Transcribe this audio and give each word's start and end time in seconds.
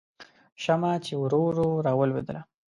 شمعه 0.63 0.95
چې 1.05 1.13
ورو 1.21 1.39
ورو 1.47 1.67
راویلېدله 1.85 2.41